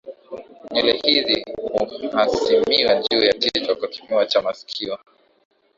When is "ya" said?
3.23-3.33